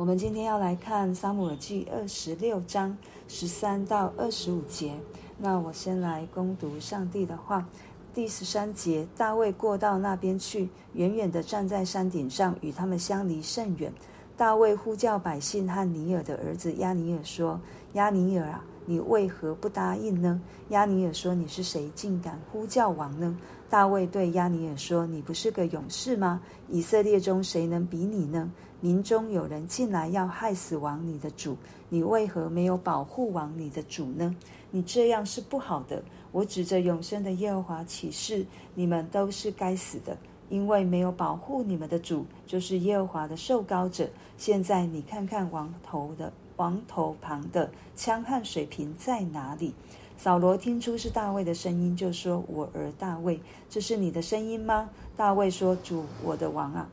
[0.00, 2.96] 我们今天要来看《撒母耳记》二十六章
[3.28, 4.94] 十三到二十五节。
[5.36, 7.68] 那我先来攻读上帝的话。
[8.14, 13.92] 第十三节，大卫过到那边去，远远地站在山顶上，与他们相离甚远。
[14.38, 17.60] 大卫呼叫百姓和尼尔的儿子押尼尔说
[17.92, 20.40] ：“押尼尔啊，你为何不答应呢？”
[20.70, 23.36] 押尼尔说：“你是谁，竟敢呼叫王呢？”
[23.70, 26.42] 大卫对亚尼尔说：“你不是个勇士吗？
[26.68, 28.50] 以色列中谁能比你呢？
[28.80, 31.56] 民中有人进来要害死王你的主，
[31.88, 34.34] 你为何没有保护王你的主呢？
[34.72, 40.16] 你这样是不好的。”我指着永生的耶和华起誓，你们都是该死的，
[40.48, 44.08] 因为没有保护你们的主，就是耶和华的受膏者。
[44.36, 49.74] 现在你看看王头的王头旁的枪和水瓶在哪里？
[50.22, 56.86] 扫罗听出是大卫的声音，就说：“我儿大卫，这是你的声音吗？”大卫说：“主，我的王啊，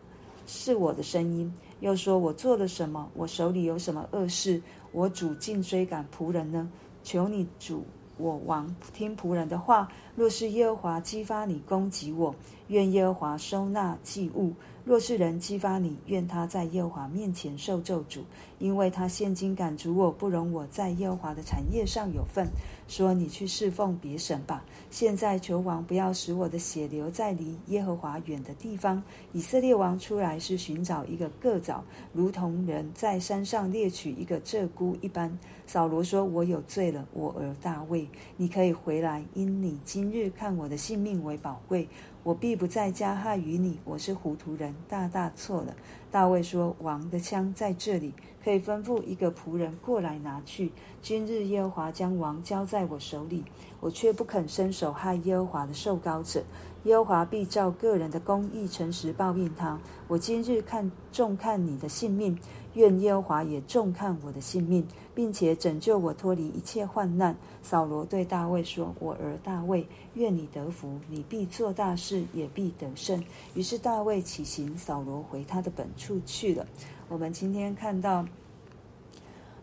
[0.47, 3.05] 是我的声音。”又说：“我做了什么？
[3.13, 4.61] 我手里有什么恶事？
[4.93, 6.71] 我主竟追赶仆人呢？
[7.03, 7.83] 求你主。”
[8.15, 12.33] 我王听仆人的话，若是耶和华激发你攻击我，
[12.69, 14.53] 愿耶和华收纳祭物；
[14.87, 18.21] 若是人激发你，愿他在耶和华面前受咒诅，
[18.57, 22.47] 因为他现今赶逐我，不容我在耶和华的产业上有份。
[22.87, 24.63] 说你去侍奉别神吧。
[24.89, 29.03] 现在求王不要使我的血流在离耶和华远的地方。
[29.33, 35.37] 以色列王出来是寻找一个个枣，如同人在山上猎取一个鹧鸪一般。
[35.65, 38.07] 扫罗说：“我有罪了，我儿大卫，
[38.37, 41.85] 你可以回来，因你今日看我的性命为宝贵。”
[42.27, 43.79] 我必不再加害于你。
[43.85, 45.73] 我是糊涂人，大大错了。
[46.11, 50.73] 大卫说：“王的枪在这里，可以吩咐一个仆人过来拿去。
[51.01, 53.45] 今日耶和华将王交在我手里，
[53.79, 56.43] 我却不肯伸手害耶和华的受膏者。
[56.83, 59.79] 耶和华必照个人的公义诚实报应他。
[60.09, 62.37] 我今日看重看你的性命。”
[62.77, 67.35] 愿耶和华也重看我的性命，并且拯救我脱离一切患难。
[67.63, 73.21] 扫罗对大卫说：“我儿大卫，愿你得福，你必做大事，也必得胜。”
[73.55, 76.67] 于是大卫起行，扫罗回他的本处去了。
[77.09, 78.23] 我们今天看到，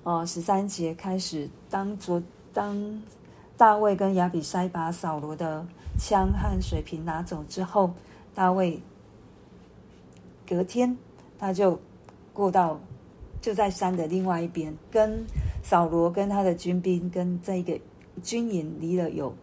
[0.03, 2.21] 哦，十三节开始，当昨
[2.53, 3.01] 当
[3.57, 5.65] 大卫跟亚比筛把扫罗的
[5.97, 7.93] 枪和水瓶拿走之后，
[8.35, 8.83] 大卫
[10.45, 10.99] 隔天
[11.39, 11.79] 他就
[12.33, 12.81] 过到。
[13.45, 15.23] 就在山的另外一边，跟
[15.63, 17.79] 扫罗跟他的军兵跟这个
[18.23, 19.35] 军营离了有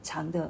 [0.00, 0.48] 长的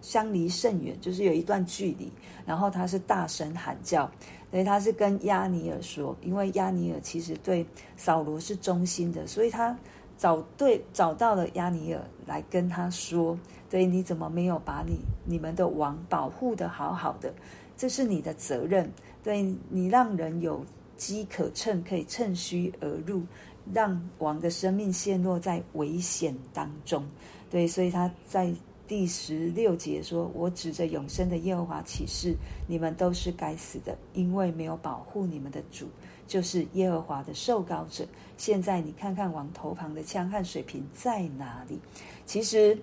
[0.00, 2.10] 相离甚远，就是有一段距离。
[2.44, 4.10] 然后他是大声喊叫，
[4.50, 7.64] 所以他是跟亚尼尔说，因为亚尼尔其实对
[7.96, 9.78] 扫罗是忠心的，所以他
[10.18, 13.38] 找对找到了亚尼尔来跟他说
[13.70, 17.32] ：“对，你怎么没有把你你们的王保护得好好的？
[17.76, 18.90] 这是你的责任。
[19.22, 23.22] 对，你让人有。”机可乘，可以趁虚而入，
[23.72, 27.04] 让王的生命陷落在危险当中。
[27.50, 28.52] 对，所以他在
[28.88, 32.34] 第十六节说：“我指着永生的耶和华起誓，
[32.66, 35.86] 你们都是该死的，因为没有保护你们的主，
[36.26, 38.06] 就是耶和华的受膏者。
[38.36, 41.78] 现在你看看王头旁的枪和水瓶在哪里？
[42.24, 42.78] 其实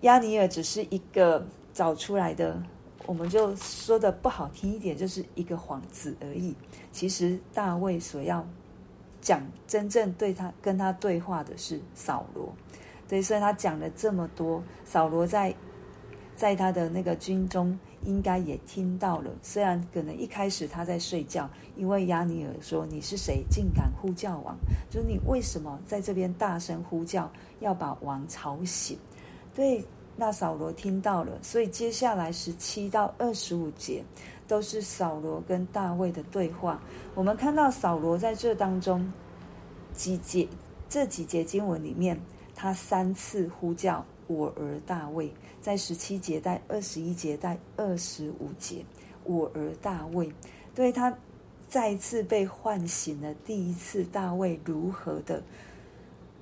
[0.00, 2.62] 亚尼尔只是一个找出来的。”
[3.06, 6.54] 我们就说的不好听一点，就是一个幌子而已。
[6.90, 8.46] 其实大卫所要
[9.20, 12.50] 讲真正对他跟他对话的是扫罗，
[13.06, 15.54] 对，所以他讲了这么多，扫罗在
[16.34, 19.30] 在他的那个军中应该也听到了。
[19.42, 24.56] 虽然可能一开始他在睡觉，因为押尼尔说：“你是谁，竟敢呼叫王？
[24.88, 28.98] 就是你为什么在这边大声呼叫，要把王吵醒？”
[29.54, 29.84] 对。
[30.16, 34.04] 那扫罗听到了，所以接下来十七到二十五节
[34.46, 36.80] 都是扫罗跟大卫的对话。
[37.16, 39.12] 我们看到扫罗在这当中
[39.92, 40.46] 几节
[40.88, 42.20] 这几节经文里面，
[42.54, 48.84] 他三次呼叫我儿大卫，在十七节带二十一节带二十五节，
[49.24, 50.32] 我儿大卫，
[50.76, 51.12] 对他
[51.68, 53.34] 再一次被唤醒了。
[53.44, 55.42] 第一次大卫如何的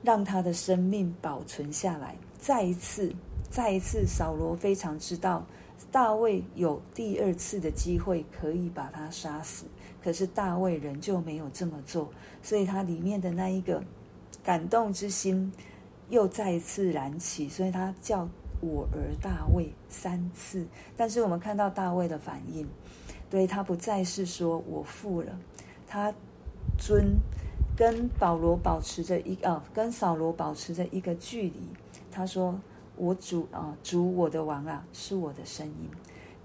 [0.03, 3.11] 让他的生命保存下来，再一次。
[3.53, 5.45] 再一次，扫罗非常知道
[5.91, 9.67] 大卫有第二次的机会可以把他杀死，
[10.03, 12.11] 可是大卫仍旧没有这么做，
[12.43, 13.85] 所以他里面的那一个
[14.43, 15.53] 感动之心
[16.09, 18.27] 又再一次燃起，所以他叫
[18.63, 20.67] 我儿大卫三次。
[20.97, 22.67] 但是我们看到大卫的反应，
[23.29, 25.39] 对，他不再是说我负了，
[25.87, 26.11] 他
[26.79, 27.19] 尊
[27.77, 31.69] 跟保罗保持着一个，跟扫罗保持着一个距离，
[32.11, 32.59] 他说。
[32.97, 35.91] 我主啊，主我的王啊，是我的声音。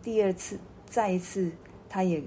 [0.01, 1.51] 第二次，再一次，
[1.89, 2.23] 他也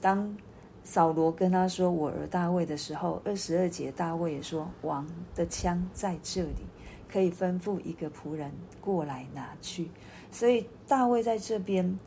[0.00, 0.36] 当
[0.84, 6.66] 扫罗跟他说：“我儿大卫”的时候，二十二节大卫也说：“王的枪在这里，
[7.10, 9.88] 可以吩咐一个仆人过来拿去。”
[10.30, 11.98] 所以大卫在这边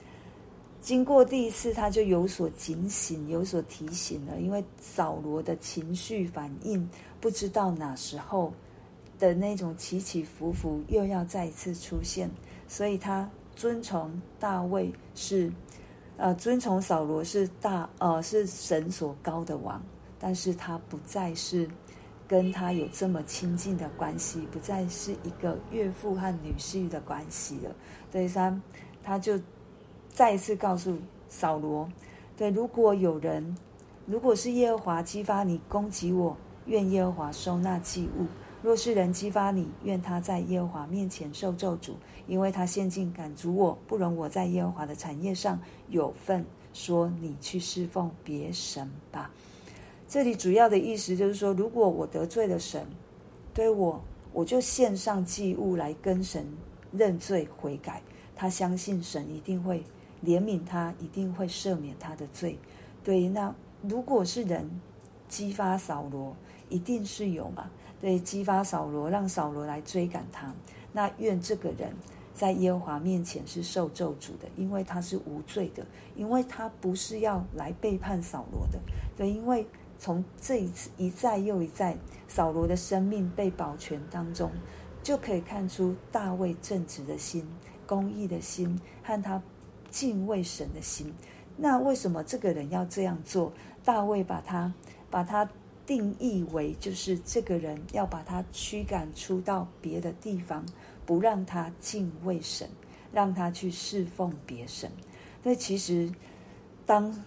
[0.79, 4.39] 经过第一次，他就有所警醒，有所提醒了。
[4.39, 6.87] 因为扫罗的情绪反应，
[7.19, 8.53] 不知道哪时候
[9.19, 12.29] 的那种起起伏伏又要再一次出现，
[12.67, 15.51] 所以他遵从大卫是。
[16.19, 19.79] 呃，尊崇扫罗是大呃是神所高的王，
[20.17, 21.69] 但是他不再是
[22.27, 27.69] 跟他有这么亲近的关系，不再是一个岳父和女婿的关系了。
[28.11, 28.59] 对，三
[29.03, 29.39] 他就
[30.09, 30.97] 再一次告诉
[31.29, 31.87] 扫罗，
[32.35, 33.55] 对，如果有人，
[34.07, 36.35] 如果是耶和华激发你攻击我，
[36.65, 38.25] 愿耶和华收纳祭物。
[38.61, 41.93] 若是人激发你，愿他在耶和华面前受咒诅，
[42.27, 45.59] 因为他现今赶逐我，不容我在耶和华的产业上
[45.89, 46.45] 有份。
[46.73, 49.31] 说你去侍奉别神吧。
[50.07, 52.85] 这里主要的意思就是说，如果我得罪了神，
[53.51, 53.99] 对我，
[54.31, 56.45] 我就献上祭物来跟神
[56.91, 58.03] 认罪悔改。
[58.35, 59.83] 他相信神一定会
[60.23, 62.59] 怜悯他，一定会赦免他的罪。
[63.03, 64.69] 对，那如果是人
[65.27, 66.35] 激发扫罗，
[66.69, 67.71] 一定是有嘛？
[67.99, 70.53] 对，激发扫罗，让扫罗来追赶他。
[70.93, 71.91] 那愿这个人
[72.33, 75.85] 在耶和华面前是受咒诅的，因为他是无罪的，
[76.15, 78.79] 因为他不是要来背叛扫罗的。
[79.15, 79.67] 对，因为
[79.97, 81.97] 从这一次一再又一再，
[82.27, 84.51] 扫罗的生命被保全当中，
[85.01, 87.47] 就可以看出大卫正直的心、
[87.87, 89.41] 公义的心和他
[89.89, 91.11] 敬畏神的心。
[91.57, 93.51] 那为什么这个人要这样做？
[93.83, 94.71] 大卫把他
[95.09, 95.49] 把他。
[95.87, 100.63] 定义为就是这个人要把他驱赶出到别的地方，
[101.05, 102.69] 不让他敬畏神，
[103.13, 104.91] 让他去侍奉别神。
[105.41, 106.11] 那其实，
[106.85, 107.23] 当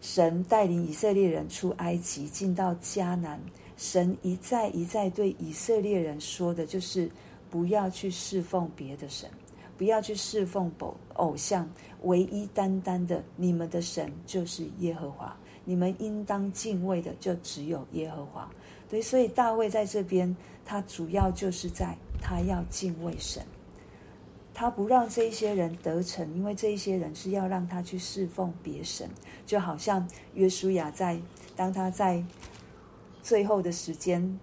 [0.00, 3.38] 神带领以色列人出埃及，进到迦南，
[3.76, 7.10] 神一再一再对以色列人说的就是
[7.50, 9.28] 不要去侍奉别的神，
[9.76, 11.68] 不要去侍奉偶偶像，
[12.04, 15.36] 唯一单单的你们的神就是耶和华。
[15.68, 18.50] 你们应当敬畏的就只有耶和华，
[18.88, 20.34] 对，所以大卫在这边，
[20.64, 23.42] 他主要就是在他要敬畏神，
[24.54, 29.10] 他不让这一些人得逞，因为这一些人是要让他去侍奉别神，
[29.44, 31.20] 就好像约书亚在
[31.54, 32.24] 当他在
[33.22, 34.40] 最后的时间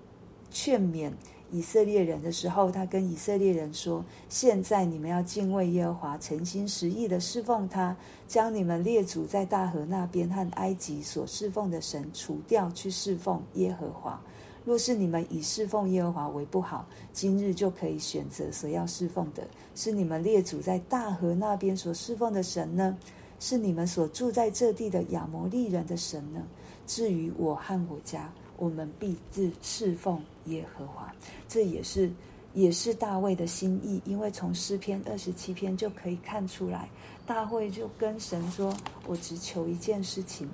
[0.51, 1.11] 劝勉。
[1.55, 7.95] 以色列人的时候，他跟以色列人说：“现在你们要敬畏耶和华，诚心实意的侍奉他，
[8.27, 14.21] 将你们列祖在大河那边和埃及所侍奉的神除掉，去侍奉耶和华。
[14.65, 22.97] 若是你们以侍奉耶和华为不好，今日就可以选择所要侍奉的，是你们列祖在大河那边所侍奉的神呢，
[23.39, 26.41] 是你们所住在这地的亚摩利人的神呢？
[26.85, 31.11] 至于我和我家，我们必自侍奉。”耶和华，
[31.47, 32.11] 这也是
[32.53, 36.87] 也是大卫的心意，因为从诗篇二十七篇就可以看出来，
[37.25, 38.71] 大卫就跟神说
[39.07, 40.47] ：“我只求一件事情，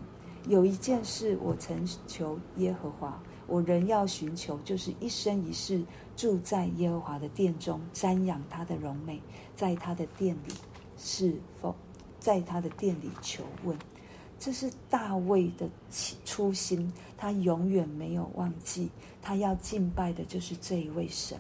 [0.48, 5.83] 有一件事我曾求耶和华，我仍要寻求，就是一生一世
[6.15, 9.21] 住在耶和华的殿中，瞻仰他的荣美，
[9.57, 10.53] 在他的殿里
[10.98, 11.75] 侍奉，
[12.18, 13.77] 在他的殿里求问。”
[14.41, 15.69] 这是大卫的
[16.25, 18.89] 初心，他永远没有忘记，
[19.21, 21.38] 他要敬拜的就是这一位神，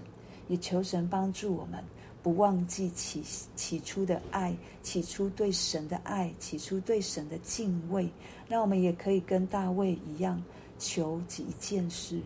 [0.47, 1.83] 也求神帮助我们，
[2.21, 3.23] 不忘记起
[3.55, 8.07] 起初的爱，起初对神的爱，起初对神的敬畏，
[8.47, 10.39] 让我们也可以跟大卫一样，
[10.77, 12.21] 求几件事，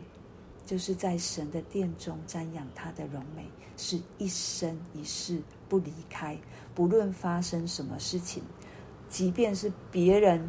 [0.66, 3.46] 就是在神的殿中瞻仰他的荣美，
[3.78, 6.38] 是一生一世不离开，
[6.74, 8.44] 不论发生什么事情。
[9.08, 10.44] 即便是别人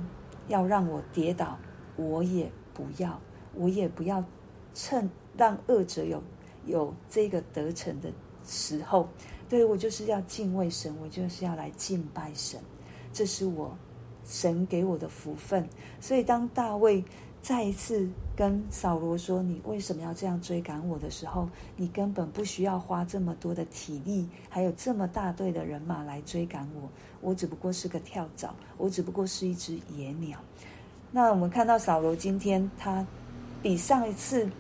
[0.48, 1.58] 要让我跌倒，
[1.96, 3.20] 我也不要，
[3.54, 4.24] 我也不要
[4.74, 6.22] 趁让恶者有
[6.64, 8.10] 有这个得逞的
[8.46, 9.08] 时候，
[9.48, 12.60] 对，我就是要敬畏神，我就是要来敬拜神，
[13.12, 13.76] 这是我
[14.24, 15.68] 神给我的福分。
[16.00, 17.04] 所以当大卫
[17.46, 26.90] 再一次跟扫罗说：“你为什么要这样追赶我的时候，你根本不需要花这么多的体力，还有这么大队的人马来追赶我。”
[27.22, 30.40] 我只不过是个跳蚤，我只不过是一只野鸟。
[31.12, 33.06] 那我们看到扫罗今天，他
[33.62, 34.50] 比上一次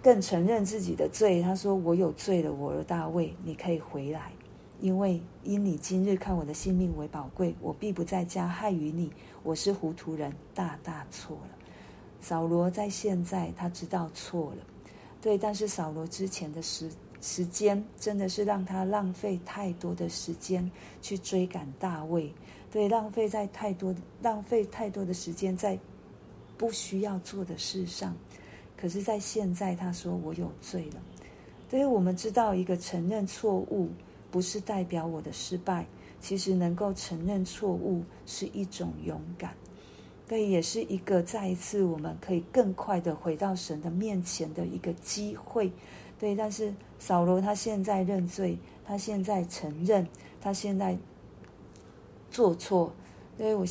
[0.00, 1.42] 更承认自己的罪。
[1.42, 4.30] 他说：“我有罪了，我儿大卫，你可以回来，
[4.80, 9.12] 因为因你今日看我的性命为宝贵，我必不再加害于你。
[9.42, 11.56] 我是糊涂人，大大错了。”
[12.20, 14.64] 扫罗在现在他知道错了，
[15.22, 20.70] 对，但是扫罗之前的时时间真的是让他浪费太多的时间
[21.00, 22.30] 去追赶大卫，
[22.70, 25.78] 对，浪费在太多浪费太多的时间在
[26.58, 28.14] 不需要做的事上。
[28.76, 31.00] 可是，在现在，他说我有罪了。
[31.68, 33.88] 对于我们知道，一个承认错误
[34.30, 35.86] 不是代表我的失败，
[36.20, 39.54] 其实能够承认错误是一种勇敢。
[40.28, 45.72] 对，也是一个再一次我们可以更快的回到神的面前的一个机会。
[46.20, 50.06] 对，但是扫罗他现在认罪，他现在承认，
[50.40, 50.96] 他现在
[52.30, 52.92] 做错。
[53.36, 53.66] 对，我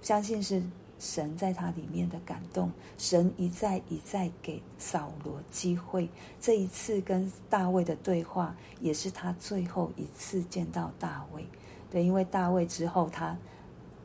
[0.00, 0.62] 相信是
[1.00, 6.08] 神在他里面的感动，神一再一再给扫罗机会。
[6.40, 11.44] 这一次跟大卫的对话，也是他最后一次见到大卫。
[11.90, 13.36] 对，因为大卫之后他。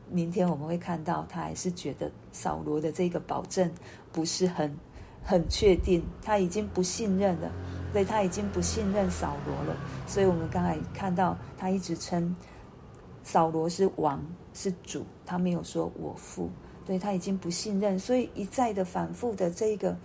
[0.08, 3.68] 明天我们会看到，他还是觉得扫罗的这个保证
[4.12, 4.72] 不是很
[5.20, 7.50] 很确定，他已经不信任了，
[7.92, 9.76] 对，他已经不信任扫罗了。
[10.06, 12.36] 所以我们刚才看到，他一直称
[13.24, 14.24] 扫罗是王
[14.54, 16.48] 是主，他没有说我父，
[16.86, 19.96] 对，他已经不信任，所以一再的反复的这一个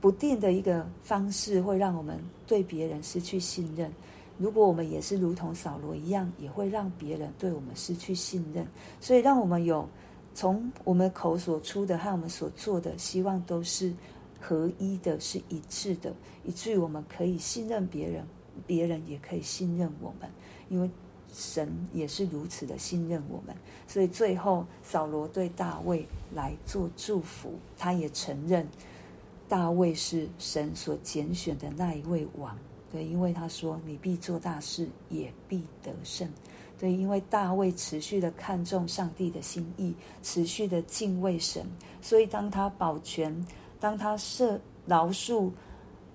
[0.00, 3.90] 不定的一个方式，会让我们对别人失去信任。
[4.36, 8.66] 如果我们也是如同扫罗一样，也会让别人对我们失去信任。
[8.98, 9.88] 所以，让我们有
[10.34, 13.92] 从我们口所出的和我们所做的，希望都是
[14.40, 16.12] 合一的，是一致的，
[16.42, 18.26] 以至于我们可以信任别人，
[18.66, 20.28] 别人也可以信任我们。
[20.70, 20.90] 因为
[21.32, 23.54] 神也是如此的信任我们。
[23.86, 28.68] 所以，最后扫罗对大卫来做祝福，他也承认
[29.48, 32.56] 大卫是神所拣选的那一位王。
[32.92, 36.28] 对，因为他说：“你必做大事，也必得胜。”
[36.78, 41.64] 对，因为大卫持续的看重上帝的心意，持续的敬畏神，
[42.00, 43.46] 所以当他保全，
[43.78, 45.50] 当他赦饶恕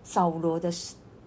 [0.03, 0.74] 扫罗的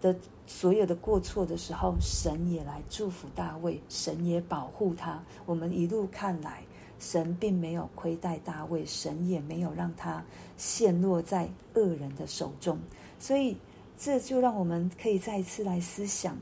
[0.00, 0.14] 的
[0.48, 5.22] 所有的过错的时候，神也来祝福大卫，神也保护他。
[5.46, 6.64] 我们一路看来，
[6.98, 10.24] 神并没有亏待大卫，神也没有让他
[10.56, 12.76] 陷落在恶人的手中，
[13.20, 13.56] 所以。
[14.00, 16.38] 这就让我们可以再一次来思想，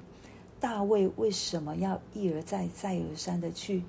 [0.61, 3.83] 大卫为什么要一而再、再而三的去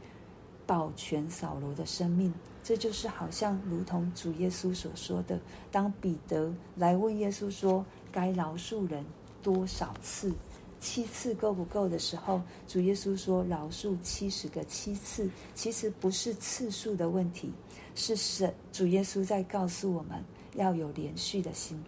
[0.65, 2.33] 保全扫罗的生命？
[2.63, 5.37] 这就是好像如同主耶稣所说的：
[5.69, 9.05] 当彼得来问耶稣说该饶恕人
[9.47, 10.33] 多少次，
[10.77, 15.29] 七次够不够的时候，主耶稣说饶恕七十个七次。
[15.55, 17.53] 其实不是次数的问题，
[17.95, 20.21] 是神主耶稣在告诉我们
[20.55, 21.81] 要有连续的心。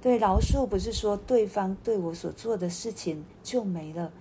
[0.00, 4.12] 对，饶恕不是说对方对我所做的事情就没了，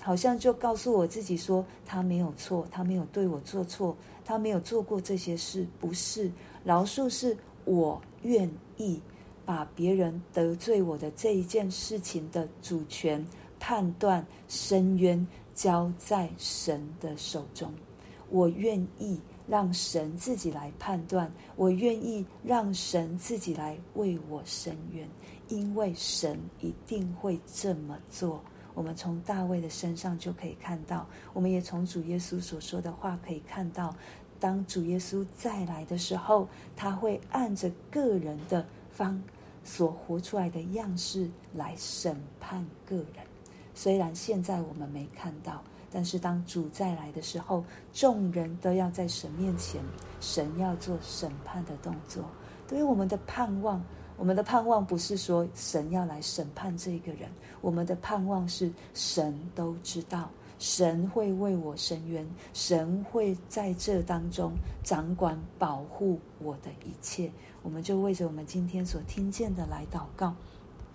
[0.00, 5.64] 好像就告诉我自己说他没有错，他没有对我做错，他没有做过这些事。
[5.78, 6.28] 不是，
[6.64, 9.00] 饶恕是我愿意
[9.44, 13.26] 把别人得罪我的这一件事情的主权、
[13.58, 17.72] 判断、申冤交在神的手中，
[18.30, 19.20] 我愿意。
[19.48, 25.06] 让神自己来判断，我愿意让神自己来为我伸冤，
[25.48, 28.40] 因为神一定会这么做。
[28.72, 33.94] 我们从大卫的身上就可以看到，我们也从主耶稣所说的话可以看到，
[34.38, 39.20] 当主耶稣再来的时候，他会按着个人的方
[39.64, 43.26] 所活出来的样式来审判个人。
[43.74, 45.60] 虽然现在我们没看到。
[45.94, 49.78] 但是当主再来的时候，众人都要在神面前，
[50.22, 52.24] 神要做审判的动作。
[52.66, 53.84] 对于我们的盼望，
[54.16, 57.28] 我们的盼望不是说神要来审判这个人，
[57.60, 67.30] 我们的盼望是神都知道，神会为我伸冤，神会在这当中掌管保护我的一切。
[67.62, 70.34] 我们就为着我们今天所听见的来祷告。